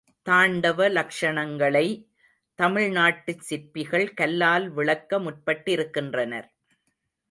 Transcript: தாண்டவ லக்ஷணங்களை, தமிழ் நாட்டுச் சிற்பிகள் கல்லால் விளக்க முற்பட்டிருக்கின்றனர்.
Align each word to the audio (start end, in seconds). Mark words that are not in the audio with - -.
தாண்டவ 0.29 0.87
லக்ஷணங்களை, 0.89 2.07
தமிழ் 2.55 2.91
நாட்டுச் 2.91 3.41
சிற்பிகள் 3.41 4.13
கல்லால் 4.13 4.69
விளக்க 4.69 5.19
முற்பட்டிருக்கின்றனர். 5.19 6.47